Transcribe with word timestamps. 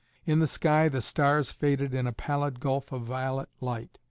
In 0.25 0.39
the 0.39 0.47
sky 0.47 0.89
the 0.89 0.99
stars 0.99 1.51
faded 1.51 1.93
in 1.93 2.07
a 2.07 2.11
pallid 2.11 2.59
gulf 2.59 2.91
of 2.91 3.03
violet 3.03 3.49
light. 3.59 3.99